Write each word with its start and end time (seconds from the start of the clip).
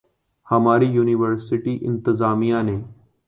ہماری 0.47 0.85
یونیورسٹی 0.87 1.77
انتظامیہ 1.81 2.61
نے 2.65 2.77